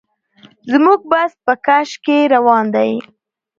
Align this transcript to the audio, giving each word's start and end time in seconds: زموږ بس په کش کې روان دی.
زموږ 0.71 0.99
بس 1.11 1.31
په 1.45 1.53
کش 1.65 1.89
کې 2.05 2.17
روان 2.33 2.65
دی. 2.75 2.91